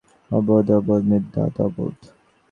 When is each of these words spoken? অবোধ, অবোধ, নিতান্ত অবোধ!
অবোধ, 0.31 0.67
অবোধ, 0.77 1.01
নিতান্ত 1.09 1.55
অবোধ! 1.61 1.97